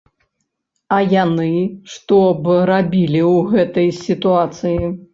[0.97, 1.51] А яны
[1.97, 4.79] што б рабілі ў гэтай сітуацыі?